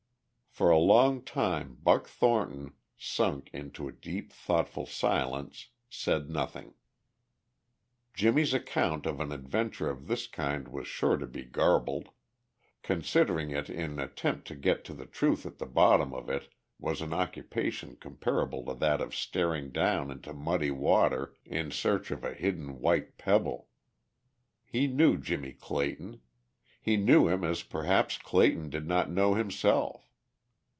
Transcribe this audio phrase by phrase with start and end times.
[0.53, 6.73] For a long time Buck Thornton, sunk into a deep, thoughtful silence, said nothing.
[8.13, 12.09] Jimmie's account of an adventure of this kind was sure to be garbled;
[12.83, 16.49] considering it in an attempt to get to the truth at the bottom of it
[16.79, 22.25] was an occupation comparable to that of staring down into muddy water in search of
[22.25, 23.69] a hidden white pebble.
[24.65, 26.19] He knew Jimmie Clayton.
[26.81, 30.09] He knew him as perhaps Clayton did not know himself.